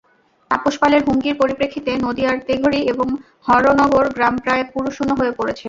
তাপস 0.51 0.75
পালের 0.81 1.01
হুমকির 1.05 1.35
পরিপ্রেক্ষিতে 1.41 1.91
নদীয়ার 2.05 2.37
তেঘরি 2.47 2.81
এবং 2.93 3.07
হরনগর 3.47 4.05
গ্রাম 4.15 4.35
প্রায় 4.43 4.63
পুরুষশূন্য 4.73 5.11
হয়ে 5.19 5.33
পড়েছে। 5.39 5.59